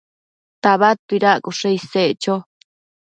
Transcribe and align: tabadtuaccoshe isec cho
tabadtuaccoshe 0.61 1.69
isec 1.77 2.13
cho 2.23 2.35